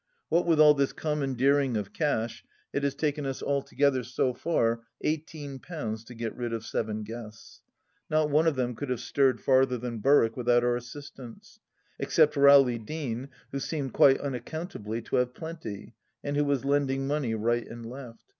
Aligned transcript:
What 0.29 0.47
with 0.47 0.59
all 0.59 0.73
this 0.73 0.93
commandeering 0.93 1.77
of 1.77 1.93
cash, 1.93 2.43
it 2.73 2.81
has 2.81 2.95
taken 2.95 3.23
us 3.27 3.43
altogether, 3.43 4.03
so 4.03 4.33
far, 4.33 4.81
eighteen 5.01 5.59
pounds 5.59 6.03
to 6.05 6.15
get 6.15 6.35
rid 6.35 6.53
of 6.53 6.65
seven 6.65 7.03
guests. 7.03 7.61
Not 8.09 8.31
one 8.31 8.47
of 8.47 8.55
them 8.55 8.73
could 8.75 8.89
have 8.89 8.99
stirred 8.99 9.39
farther 9.39 9.77
than 9.77 9.99
Berwick 9.99 10.35
without 10.35 10.63
our 10.63 10.75
assistance. 10.75 11.59
Except 11.99 12.35
Rowley 12.35 12.79
Deane, 12.79 13.29
who 13.51 13.59
seemed 13.59 13.93
quite 13.93 14.19
unaccountably 14.19 15.03
to 15.03 15.17
have 15.17 15.35
plenty, 15.35 15.93
and 16.23 16.35
who 16.35 16.45
was 16.45 16.65
lending 16.65 17.05
money 17.05 17.35
right 17.35 17.67
and 17.67 17.85
left. 17.85 18.25